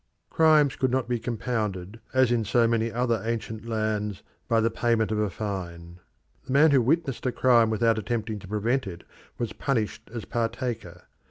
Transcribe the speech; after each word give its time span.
Crimes 0.31 0.75
could 0.75 0.89
not 0.89 1.07
be 1.07 1.19
compounded, 1.19 1.99
as 2.11 2.31
in 2.31 2.43
so 2.43 2.67
many 2.67 2.91
other 2.91 3.21
ancient 3.23 3.67
lands, 3.67 4.23
by 4.47 4.59
the 4.59 4.71
payment 4.71 5.11
of 5.11 5.19
a 5.19 5.29
fine. 5.29 5.99
The 6.47 6.53
man 6.53 6.71
who 6.71 6.81
witnessed 6.81 7.27
a 7.27 7.31
crime 7.31 7.69
without 7.69 7.99
attempting 7.99 8.39
to 8.39 8.47
prevent 8.47 8.87
it 8.87 9.03
was 9.37 9.53
punished 9.53 10.09
as 10.11 10.25
partaker. 10.25 11.03